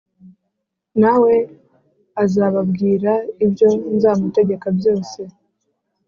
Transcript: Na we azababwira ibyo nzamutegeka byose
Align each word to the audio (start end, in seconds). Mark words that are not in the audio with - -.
Na 1.01 1.13
we 1.21 1.33
azababwira 2.23 3.11
ibyo 3.45 3.69
nzamutegeka 3.95 4.67
byose 4.77 5.19